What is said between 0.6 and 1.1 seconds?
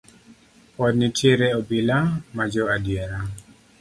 Pod